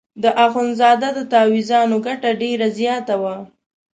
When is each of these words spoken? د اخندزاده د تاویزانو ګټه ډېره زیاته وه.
د 0.23 0.25
اخندزاده 0.45 1.09
د 1.17 1.19
تاویزانو 1.33 1.95
ګټه 2.07 2.29
ډېره 2.41 2.67
زیاته 2.79 3.15
وه. 3.21 3.35